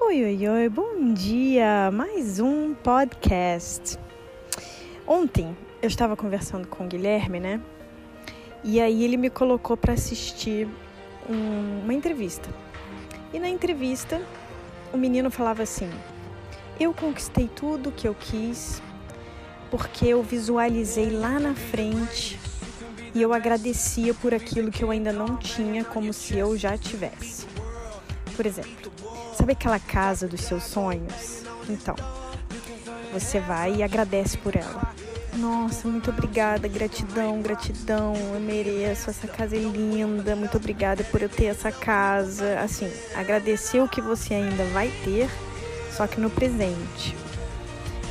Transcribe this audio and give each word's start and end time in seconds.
Oi, 0.00 0.24
oi, 0.24 0.48
oi, 0.48 0.68
bom 0.68 1.12
dia! 1.12 1.90
Mais 1.92 2.40
um 2.40 2.74
podcast. 2.74 3.98
Ontem 5.06 5.56
eu 5.80 5.86
estava 5.86 6.16
conversando 6.16 6.66
com 6.66 6.84
o 6.84 6.88
Guilherme, 6.88 7.38
né? 7.38 7.60
E 8.64 8.80
aí 8.80 9.04
ele 9.04 9.16
me 9.16 9.30
colocou 9.30 9.76
para 9.76 9.92
assistir 9.92 10.66
um, 11.28 11.80
uma 11.84 11.94
entrevista. 11.94 12.48
E 13.32 13.38
na 13.38 13.48
entrevista 13.48 14.20
o 14.92 14.96
menino 14.96 15.30
falava 15.30 15.62
assim: 15.62 15.90
Eu 16.78 16.92
conquistei 16.92 17.48
tudo 17.48 17.92
que 17.92 18.08
eu 18.08 18.14
quis 18.14 18.82
porque 19.70 20.06
eu 20.06 20.22
visualizei 20.22 21.10
lá 21.10 21.40
na 21.40 21.54
frente 21.54 22.38
e 23.14 23.22
eu 23.22 23.32
agradecia 23.32 24.12
por 24.12 24.34
aquilo 24.34 24.70
que 24.70 24.84
eu 24.84 24.90
ainda 24.90 25.12
não 25.12 25.36
tinha, 25.36 25.84
como 25.84 26.12
se 26.12 26.36
eu 26.36 26.56
já 26.56 26.76
tivesse. 26.76 27.46
Por 28.36 28.44
exemplo, 28.44 28.91
sabe 29.42 29.54
aquela 29.54 29.80
casa 29.80 30.28
dos 30.28 30.42
seus 30.42 30.62
sonhos? 30.62 31.42
Então, 31.68 31.96
você 33.12 33.40
vai 33.40 33.74
e 33.74 33.82
agradece 33.82 34.38
por 34.38 34.54
ela. 34.54 34.94
Nossa, 35.34 35.88
muito 35.88 36.10
obrigada, 36.10 36.68
gratidão, 36.68 37.42
gratidão, 37.42 38.14
eu 38.34 38.38
mereço, 38.38 39.10
essa 39.10 39.26
casa 39.26 39.56
é 39.56 39.58
linda, 39.58 40.36
muito 40.36 40.56
obrigada 40.56 41.02
por 41.02 41.20
eu 41.20 41.28
ter 41.28 41.46
essa 41.46 41.72
casa. 41.72 42.60
Assim, 42.60 42.88
agradecer 43.16 43.80
o 43.80 43.88
que 43.88 44.00
você 44.00 44.34
ainda 44.34 44.64
vai 44.66 44.92
ter, 45.02 45.28
só 45.90 46.06
que 46.06 46.20
no 46.20 46.30
presente. 46.30 47.16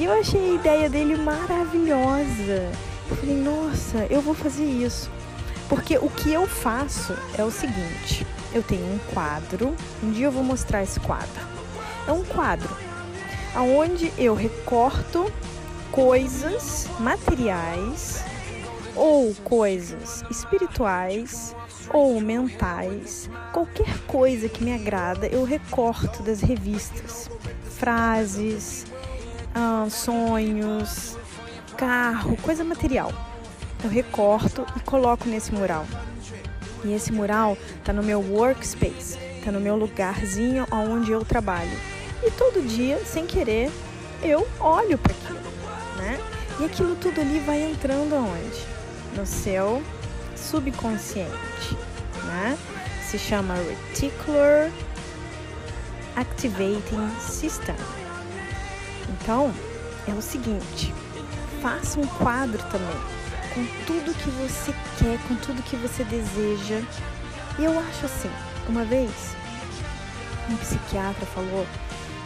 E 0.00 0.06
eu 0.06 0.12
achei 0.12 0.50
a 0.50 0.54
ideia 0.54 0.90
dele 0.90 1.14
maravilhosa. 1.14 2.72
Eu 3.08 3.16
falei, 3.16 3.36
nossa, 3.36 3.98
eu 4.10 4.20
vou 4.20 4.34
fazer 4.34 4.64
isso. 4.64 5.08
Porque 5.68 5.96
o 5.96 6.10
que 6.10 6.32
eu 6.32 6.48
faço 6.48 7.14
é 7.38 7.44
o 7.44 7.52
seguinte: 7.52 8.26
eu 8.52 8.62
tenho 8.62 8.84
um 8.84 8.98
quadro, 9.12 9.74
um 10.02 10.10
dia 10.10 10.26
eu 10.26 10.32
vou 10.32 10.44
mostrar 10.44 10.82
esse 10.82 10.98
quadro. 11.00 11.46
É 12.06 12.12
um 12.12 12.24
quadro 12.24 12.76
onde 13.56 14.12
eu 14.16 14.34
recorto 14.34 15.30
coisas 15.90 16.88
materiais 17.00 18.24
ou 18.94 19.34
coisas 19.44 20.24
espirituais 20.30 21.54
ou 21.92 22.20
mentais, 22.20 23.28
qualquer 23.52 23.98
coisa 24.06 24.48
que 24.48 24.62
me 24.62 24.72
agrada, 24.72 25.26
eu 25.26 25.42
recorto 25.42 26.22
das 26.22 26.40
revistas, 26.40 27.28
frases, 27.78 28.86
ah, 29.54 29.86
sonhos, 29.90 31.16
carro, 31.76 32.36
coisa 32.36 32.62
material. 32.62 33.12
Eu 33.82 33.90
recorto 33.90 34.64
e 34.76 34.80
coloco 34.80 35.28
nesse 35.28 35.52
mural. 35.52 35.86
E 36.84 36.92
esse 36.92 37.12
mural 37.12 37.56
está 37.78 37.92
no 37.92 38.02
meu 38.02 38.20
workspace, 38.20 39.18
está 39.38 39.52
no 39.52 39.60
meu 39.60 39.76
lugarzinho 39.76 40.66
onde 40.70 41.12
eu 41.12 41.24
trabalho. 41.24 41.76
E 42.22 42.30
todo 42.30 42.66
dia, 42.66 42.98
sem 43.04 43.26
querer, 43.26 43.70
eu 44.22 44.46
olho 44.58 44.98
para 44.98 45.12
aquilo, 45.12 45.40
né? 45.96 46.18
E 46.58 46.64
aquilo 46.64 46.94
tudo 46.96 47.20
ali 47.20 47.38
vai 47.40 47.62
entrando 47.62 48.14
aonde? 48.14 48.66
No 49.16 49.26
seu 49.26 49.82
subconsciente, 50.36 51.76
né? 52.26 52.58
Se 53.02 53.18
chama 53.18 53.54
Reticular 53.54 54.70
Activating 56.16 57.10
System. 57.20 57.74
Então, 59.08 59.52
é 60.06 60.12
o 60.12 60.22
seguinte, 60.22 60.94
faça 61.60 61.98
um 61.98 62.06
quadro 62.06 62.62
também 62.70 63.19
com 63.54 63.64
tudo 63.86 64.14
que 64.14 64.30
você 64.30 64.72
quer, 64.98 65.18
com 65.26 65.34
tudo 65.36 65.62
que 65.62 65.76
você 65.76 66.04
deseja. 66.04 66.80
E 67.58 67.64
eu 67.64 67.78
acho 67.78 68.06
assim, 68.06 68.30
uma 68.68 68.84
vez 68.84 69.10
um 70.48 70.56
psiquiatra 70.56 71.26
falou 71.26 71.66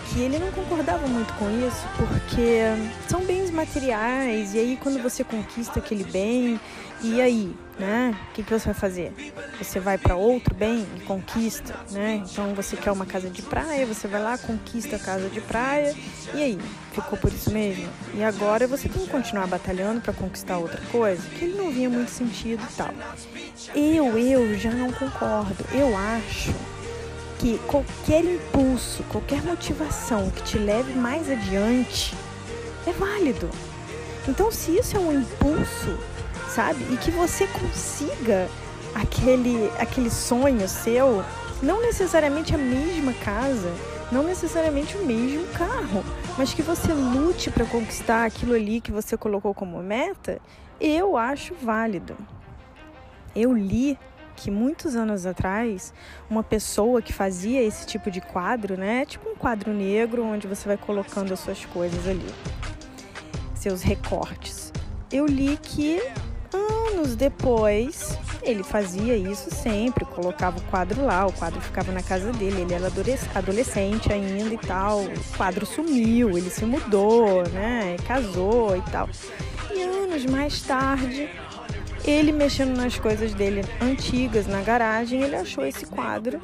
que 0.07 0.21
ele 0.21 0.39
não 0.39 0.51
concordava 0.53 1.07
muito 1.07 1.33
com 1.35 1.49
isso 1.67 1.87
porque 1.97 2.61
são 3.09 3.25
bens 3.25 3.51
materiais 3.51 4.55
e 4.55 4.59
aí 4.59 4.79
quando 4.81 5.03
você 5.03 5.25
conquista 5.25 5.79
aquele 5.79 6.05
bem 6.05 6.61
e 7.03 7.21
aí, 7.21 7.55
né? 7.79 8.17
O 8.31 8.35
que, 8.35 8.43
que 8.43 8.51
você 8.51 8.67
vai 8.67 8.75
fazer? 8.75 9.13
Você 9.59 9.79
vai 9.79 9.99
para 9.99 10.17
outro 10.17 10.55
bem 10.55 10.87
e 10.97 11.01
conquista, 11.01 11.75
né? 11.91 12.23
Então 12.25 12.55
você 12.55 12.77
quer 12.77 12.93
uma 12.93 13.05
casa 13.05 13.29
de 13.29 13.43
praia, 13.43 13.85
você 13.85 14.09
vai 14.09 14.23
lá, 14.23 14.39
conquista 14.39 14.97
a 14.97 14.99
casa 14.99 15.29
de 15.29 15.41
praia 15.41 15.95
e 16.33 16.43
aí, 16.43 16.59
ficou 16.93 17.19
por 17.19 17.31
isso 17.31 17.51
mesmo? 17.51 17.87
E 18.15 18.25
agora 18.25 18.67
você 18.67 18.89
tem 18.89 19.03
que 19.03 19.11
continuar 19.11 19.47
batalhando 19.47 20.01
para 20.01 20.15
conquistar 20.15 20.57
outra 20.57 20.81
coisa, 20.91 21.23
que 21.39 21.45
ele 21.45 21.59
não 21.59 21.71
via 21.71 21.91
muito 21.91 22.11
sentido 22.11 22.63
e 22.63 22.75
tal. 22.75 22.95
Eu, 23.75 24.17
eu 24.17 24.59
já 24.59 24.71
não 24.71 24.91
concordo. 24.93 25.65
Eu 25.73 25.97
acho 25.97 26.55
que 27.45 27.59
qualquer 27.67 28.25
impulso, 28.25 29.03
qualquer 29.11 29.43
motivação 29.43 30.31
que 30.31 30.43
te 30.45 30.57
leve 30.57 30.95
mais 30.95 31.31
adiante 31.31 32.15
é 32.87 32.93
válido. 32.93 33.51
Então, 34.27 34.51
se 34.51 34.79
isso 34.79 34.97
é 34.97 35.01
um 35.01 35.13
impulso, 35.13 35.99
sabe, 36.49 36.83
e 36.91 36.97
que 36.97 37.11
você 37.11 37.47
consiga 37.49 38.49
aquele, 38.95 39.71
aquele 39.79 40.09
sonho 40.09 40.67
seu, 40.67 41.23
não 41.63 41.83
necessariamente 41.83 42.55
a 42.55 42.59
mesma 42.59 43.13
casa, 43.13 43.71
não 44.11 44.23
necessariamente 44.23 44.97
o 44.97 45.05
mesmo 45.05 45.47
carro, 45.49 46.03
mas 46.39 46.55
que 46.55 46.63
você 46.63 46.95
lute 46.95 47.51
para 47.51 47.67
conquistar 47.67 48.25
aquilo 48.25 48.55
ali 48.55 48.81
que 48.81 48.91
você 48.91 49.19
colocou 49.19 49.53
como 49.53 49.83
meta, 49.83 50.41
eu 50.81 51.15
acho 51.15 51.55
válido. 51.61 52.17
Eu 53.37 53.53
li 53.53 53.99
que 54.37 54.51
muitos 54.51 54.97
anos 54.97 55.27
atrás, 55.27 55.93
uma 56.29 56.43
pessoa 56.43 57.01
que 57.01 57.13
fazia 57.13 57.63
esse 57.63 57.87
tipo 57.87 58.11
de 58.11 58.21
quadro, 58.21 58.77
né? 58.77 59.05
Tipo 59.07 59.29
um 59.31 59.35
quadro 59.35 59.73
negro 59.73 60.25
onde 60.25 60.47
você 60.47 60.67
vai 60.67 60.77
colocando 60.77 61.33
as 61.33 61.41
suas 61.41 61.65
coisas 61.67 62.07
ali, 62.07 62.27
seus 63.55 63.83
recortes. 63.83 64.73
Eu 65.13 65.27
li 65.27 65.59
que 65.63 66.03
anos 66.53 67.17
depois 67.17 68.19
ele 68.43 68.63
fazia 68.63 69.17
isso 69.17 69.51
sempre, 69.51 70.05
colocava 70.05 70.59
o 70.59 70.63
quadro 70.65 71.05
lá, 71.05 71.27
o 71.27 71.33
quadro 71.33 71.61
ficava 71.61 71.91
na 71.91 72.03
casa 72.03 72.31
dele, 72.33 72.61
ele 72.61 72.75
era 72.75 72.91
adolescente 73.35 74.13
ainda 74.13 74.55
e 74.55 74.59
tal. 74.59 75.01
O 75.01 75.37
quadro 75.37 75.65
sumiu, 75.65 76.37
ele 76.37 76.51
se 76.51 76.65
mudou, 76.65 77.43
né? 77.49 77.97
Casou 78.07 78.77
e 78.77 78.83
tal. 78.91 79.09
E 79.73 79.83
anos 79.83 80.27
mais 80.27 80.61
tarde, 80.61 81.31
ele 82.05 82.33
mexendo 82.33 82.77
nas 82.77 82.99
coisas 82.99 83.33
dele 83.35 83.63
antigas 83.81 84.47
na 84.47 84.61
garagem, 84.61 85.23
ele 85.23 85.37
achou 85.37 85.65
esse 85.65 85.87
quadro. 85.87 86.41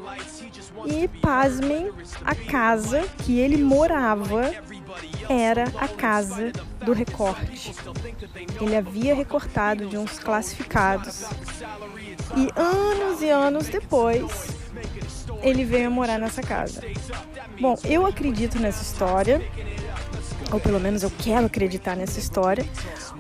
E 0.87 1.07
pasmem, 1.21 1.91
a 2.25 2.35
casa 2.35 3.03
que 3.19 3.39
ele 3.39 3.63
morava 3.63 4.53
era 5.29 5.65
a 5.77 5.89
casa 5.89 6.53
do 6.85 6.93
recorte. 6.93 7.75
Ele 8.61 8.77
havia 8.77 9.15
recortado 9.15 9.87
de 9.87 9.97
uns 9.97 10.19
classificados. 10.19 11.25
E 12.37 12.49
anos 12.59 13.21
e 13.21 13.29
anos 13.29 13.69
depois, 13.69 14.57
ele 15.43 15.65
veio 15.65 15.91
morar 15.91 16.19
nessa 16.19 16.43
casa. 16.43 16.83
Bom, 17.61 17.77
eu 17.85 18.07
acredito 18.07 18.59
nessa 18.59 18.83
história, 18.83 19.43
ou 20.53 20.61
pelo 20.61 20.81
menos 20.81 21.03
eu 21.03 21.11
quero 21.19 21.47
acreditar 21.47 21.97
nessa 21.97 22.19
história, 22.19 22.65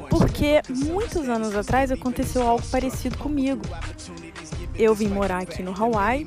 porque 0.08 0.60
muitos 0.68 1.28
anos 1.28 1.54
atrás 1.54 1.90
aconteceu 1.90 2.46
algo 2.46 2.64
parecido 2.66 3.16
comigo. 3.18 3.62
Eu 4.74 4.94
vim 4.94 5.08
morar 5.08 5.42
aqui 5.42 5.62
no 5.62 5.72
Hawaii 5.72 6.26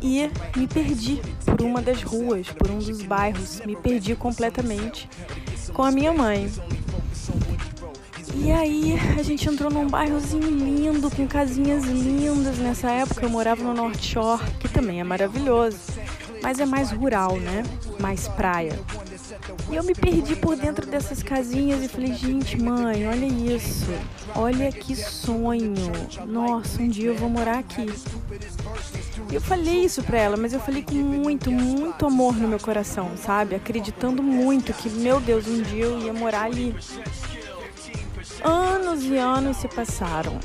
e 0.00 0.30
me 0.56 0.66
perdi 0.66 1.20
por 1.44 1.60
uma 1.62 1.82
das 1.82 2.02
ruas, 2.02 2.48
por 2.48 2.70
um 2.70 2.78
dos 2.78 3.02
bairros, 3.02 3.60
me 3.64 3.76
perdi 3.76 4.14
completamente 4.14 5.08
com 5.72 5.82
a 5.82 5.90
minha 5.90 6.12
mãe. 6.12 6.50
E 8.34 8.52
aí 8.52 8.96
a 9.18 9.22
gente 9.22 9.48
entrou 9.48 9.70
num 9.70 9.88
bairrozinho 9.88 10.48
lindo, 10.48 11.10
com 11.10 11.26
casinhas 11.26 11.84
lindas. 11.84 12.58
Nessa 12.58 12.90
época 12.90 13.26
eu 13.26 13.30
morava 13.30 13.62
no 13.62 13.74
North 13.74 14.00
Shore, 14.00 14.42
que 14.60 14.68
também 14.68 15.00
é 15.00 15.04
maravilhoso, 15.04 15.78
mas 16.42 16.60
é 16.60 16.66
mais 16.66 16.90
rural, 16.90 17.38
né? 17.38 17.62
Mais 18.00 18.28
praia. 18.28 18.78
E 19.70 19.76
eu 19.76 19.82
me 19.82 19.94
perdi 19.94 20.36
por 20.36 20.56
dentro 20.56 20.86
dessas 20.86 21.22
casinhas 21.22 21.82
e 21.82 21.88
falei, 21.88 22.14
gente, 22.14 22.60
mãe, 22.60 23.06
olha 23.06 23.26
isso. 23.26 23.92
Olha 24.34 24.70
que 24.72 24.94
sonho. 24.96 25.74
Nossa, 26.26 26.82
um 26.82 26.88
dia 26.88 27.08
eu 27.08 27.16
vou 27.16 27.28
morar 27.28 27.58
aqui. 27.58 27.86
E 29.30 29.34
eu 29.34 29.40
falei 29.40 29.84
isso 29.84 30.02
pra 30.02 30.18
ela, 30.18 30.36
mas 30.36 30.52
eu 30.52 30.60
falei 30.60 30.82
com 30.82 30.94
muito, 30.94 31.50
muito 31.50 32.06
amor 32.06 32.34
no 32.34 32.48
meu 32.48 32.58
coração, 32.58 33.10
sabe? 33.16 33.54
Acreditando 33.54 34.22
muito 34.22 34.72
que, 34.72 34.88
meu 34.88 35.20
Deus, 35.20 35.46
um 35.46 35.60
dia 35.62 35.84
eu 35.84 35.98
ia 36.00 36.12
morar 36.12 36.44
ali. 36.44 36.74
Anos 38.42 39.04
e 39.04 39.16
anos 39.16 39.56
se 39.58 39.68
passaram. 39.68 40.38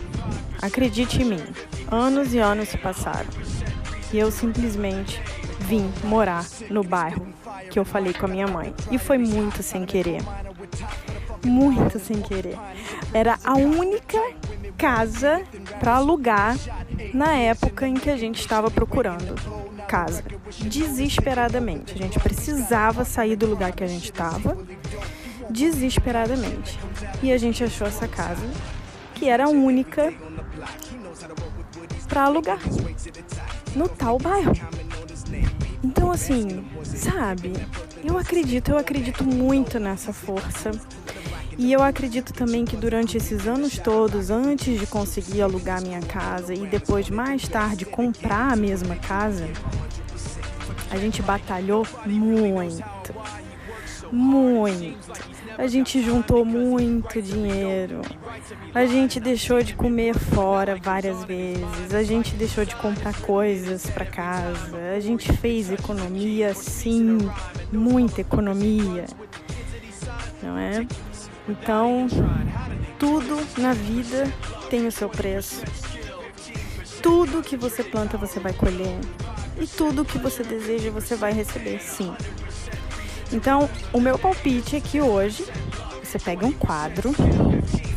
Acredite 0.62 1.22
em 1.22 1.26
mim. 1.26 1.44
Anos 1.90 2.34
e 2.34 2.40
anos 2.40 2.70
se 2.70 2.78
passaram. 2.78 3.30
E 4.12 4.18
eu 4.18 4.32
simplesmente 4.32 5.22
vim 5.68 5.92
morar 6.04 6.46
no 6.70 6.84
bairro 6.84 7.26
que 7.70 7.80
eu 7.80 7.86
falei 7.86 8.14
com 8.14 8.26
a 8.26 8.30
minha 8.30 8.48
mãe. 8.48 8.74
E 8.92 8.98
foi 8.98 9.18
muito 9.18 9.64
sem 9.64 9.86
querer. 9.86 10.22
Muito 11.46 12.00
sem 12.00 12.22
querer. 12.22 12.58
Era 13.14 13.40
a 13.44 13.56
única 13.56 14.20
casa 14.78 15.42
para 15.80 15.96
alugar 15.96 16.56
na 17.14 17.34
época 17.36 17.88
em 17.88 17.96
que 17.96 18.10
a 18.10 18.18
gente 18.18 18.40
estava 18.40 18.70
procurando. 18.70 19.36
casa, 19.88 20.24
desesperadamente. 20.60 21.94
A 21.94 21.98
gente 21.98 22.20
precisava 22.20 23.06
sair 23.06 23.36
do 23.36 23.46
lugar 23.46 23.74
que 23.74 23.84
a 23.84 23.88
gente 23.88 24.06
estava, 24.06 24.58
desesperadamente. 25.50 26.80
E 27.22 27.32
a 27.32 27.38
gente 27.38 27.64
achou 27.64 27.86
essa 27.86 28.08
casa, 28.08 28.46
que 29.14 29.30
era 29.30 29.46
a 29.46 29.50
única 29.50 30.12
para 32.08 32.24
alugar 32.24 32.60
no 33.76 33.88
tal 33.90 34.18
bairro. 34.18 34.54
Então, 35.84 36.12
assim, 36.12 36.64
sabe? 36.84 37.54
Eu 38.04 38.18
acredito, 38.18 38.72
eu 38.72 38.78
acredito 38.78 39.24
muito 39.24 39.80
nessa 39.80 40.14
força. 40.14 40.72
E 41.58 41.72
eu 41.72 41.84
acredito 41.84 42.34
também 42.34 42.66
que 42.66 42.76
durante 42.76 43.18
esses 43.18 43.46
anos 43.48 43.78
todos, 43.78 44.30
antes 44.30 44.80
de 44.80 44.88
conseguir 44.88 45.42
alugar 45.42 45.82
minha 45.82 46.02
casa 46.02 46.54
e 46.54 46.66
depois 46.66 47.10
mais 47.10 47.48
tarde 47.48 47.86
comprar 47.86 48.54
a 48.54 48.56
mesma 48.56 48.96
casa, 48.96 49.48
a 50.90 50.98
gente 50.98 51.22
batalhou 51.22 51.86
muito. 52.06 52.84
Muito. 54.14 54.96
A 55.58 55.66
gente 55.66 56.00
juntou 56.04 56.46
muito 56.46 57.20
dinheiro. 57.20 58.02
A 58.72 58.86
gente 58.86 59.20
deixou 59.20 59.64
de 59.64 59.74
comer 59.74 60.14
fora 60.14 60.76
várias 60.76 61.24
vezes. 61.24 61.92
A 61.92 62.04
gente 62.04 62.36
deixou 62.36 62.64
de 62.64 62.76
comprar 62.76 63.20
coisas 63.22 63.90
para 63.90 64.06
casa. 64.06 64.78
A 64.96 65.00
gente 65.00 65.34
fez 65.34 65.72
economia, 65.72 66.54
sim, 66.54 67.18
muita 67.72 68.22
economia. 68.22 69.06
Não 70.44 70.60
é? 70.60 70.86
Então, 71.50 72.08
tudo 73.00 73.40
na 73.58 73.74
vida 73.74 74.32
tem 74.70 74.86
o 74.86 74.92
seu 74.92 75.10
preço. 75.10 75.64
Tudo 77.02 77.42
que 77.42 77.58
você 77.58 77.84
planta, 77.84 78.16
você 78.16 78.40
vai 78.40 78.54
colher. 78.54 79.00
E 79.60 79.66
tudo 79.66 80.06
que 80.06 80.20
você 80.20 80.44
deseja, 80.44 80.92
você 80.92 81.16
vai 81.16 81.34
receber, 81.34 81.80
sim. 81.80 82.14
Então, 83.34 83.68
o 83.92 84.00
meu 84.00 84.18
palpite 84.20 84.76
é 84.76 84.80
que 84.80 85.02
hoje 85.02 85.44
você 86.04 86.20
pegue 86.20 86.46
um 86.46 86.52
quadro, 86.52 87.12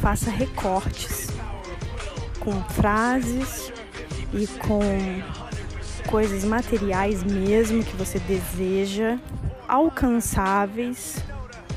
faça 0.01 0.31
recortes 0.31 1.29
com 2.41 2.53
frases 2.71 3.71
e 4.33 4.47
com 4.47 4.81
coisas 6.09 6.43
materiais 6.43 7.23
mesmo 7.23 7.85
que 7.85 7.95
você 7.97 8.19
deseja, 8.21 9.19
alcançáveis, 9.69 11.19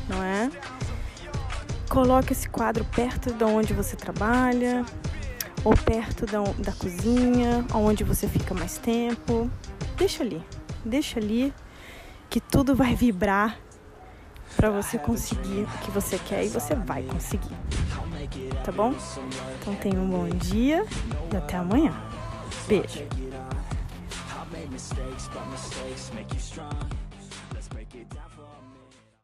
não 0.08 0.24
é? 0.24 0.50
Coloque 1.90 2.32
esse 2.32 2.48
quadro 2.48 2.86
perto 2.86 3.34
de 3.34 3.44
onde 3.44 3.74
você 3.74 3.98
trabalha 3.98 4.86
ou 5.66 5.74
perto 5.74 6.26
da, 6.26 6.44
da 6.60 6.72
cozinha, 6.72 7.66
onde 7.74 8.06
você 8.06 8.26
fica 8.26 8.54
mais 8.54 8.78
tempo. 8.78 9.52
Deixa 9.98 10.24
ali, 10.24 10.42
deixa 10.86 11.20
ali 11.20 11.54
que 12.30 12.40
tudo 12.40 12.76
vai 12.76 12.96
vibrar 12.96 13.58
para 14.56 14.70
você 14.70 14.98
conseguir 14.98 15.64
o 15.64 15.78
que 15.80 15.92
você 15.92 16.20
quer 16.20 16.46
e 16.46 16.50
você 16.50 16.76
vai 16.76 17.04
conseguir. 17.04 17.56
Tá 18.64 18.72
bom? 18.72 18.94
Então 19.60 19.76
tenha 19.76 20.00
um 20.00 20.10
bom 20.10 20.30
dia 20.30 20.86
e 21.31 21.38
até 21.38 21.58
amanhã. 21.58 21.94
Beijo. 22.68 23.04